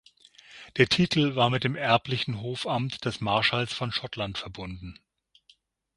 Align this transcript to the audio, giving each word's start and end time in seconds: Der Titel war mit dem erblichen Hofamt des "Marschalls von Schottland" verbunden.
Der 0.77 0.87
Titel 0.87 1.35
war 1.35 1.51
mit 1.51 1.63
dem 1.63 1.75
erblichen 1.75 2.41
Hofamt 2.41 3.05
des 3.05 3.21
"Marschalls 3.21 3.71
von 3.71 3.91
Schottland" 3.91 4.39
verbunden. 4.39 4.97